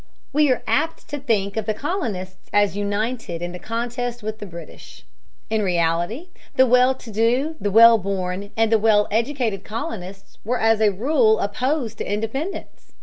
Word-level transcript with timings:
We 0.33 0.49
are 0.49 0.63
apt 0.65 1.09
to 1.09 1.19
think 1.19 1.55
of 1.55 1.67
the 1.67 1.75
colonists 1.75 2.49
as 2.51 2.75
united 2.75 3.43
in 3.43 3.51
the 3.51 3.59
contest 3.59 4.23
with 4.23 4.39
the 4.39 4.47
British. 4.47 5.05
In 5.51 5.61
reality 5.61 6.29
the 6.55 6.65
well 6.65 6.95
to 6.95 7.11
do, 7.11 7.55
the 7.61 7.69
well 7.69 7.99
born, 7.99 8.49
and 8.57 8.71
the 8.71 8.79
well 8.79 9.07
educated 9.11 9.63
colonists 9.63 10.39
were 10.43 10.59
as 10.59 10.81
a 10.81 10.89
rule 10.89 11.39
opposed 11.39 11.99
to 11.99 12.11
independence. 12.11 12.93